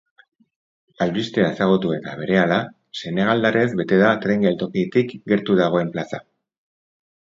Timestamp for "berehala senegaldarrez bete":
2.21-4.01